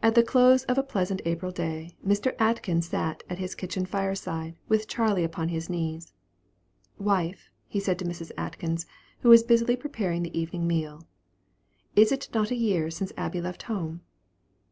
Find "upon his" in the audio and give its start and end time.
5.24-5.68